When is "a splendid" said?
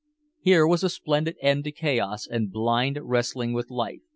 0.83-1.35